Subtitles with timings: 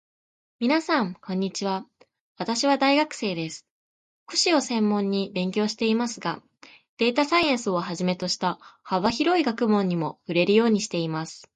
[0.59, 1.85] みなさん、こんにちは。
[2.35, 3.67] 私は大学生です。
[4.25, 6.41] 福祉を専門に勉強していますが、
[6.97, 11.47] データサイエンスをはじめとした幅広い学問にも触れるようにしています。